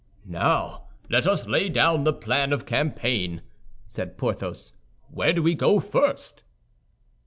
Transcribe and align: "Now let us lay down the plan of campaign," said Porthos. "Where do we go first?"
"Now 0.25 0.87
let 1.11 1.27
us 1.27 1.45
lay 1.47 1.69
down 1.69 2.05
the 2.05 2.11
plan 2.11 2.53
of 2.53 2.65
campaign," 2.65 3.43
said 3.85 4.17
Porthos. 4.17 4.73
"Where 5.11 5.31
do 5.31 5.43
we 5.43 5.53
go 5.53 5.79
first?" 5.79 6.41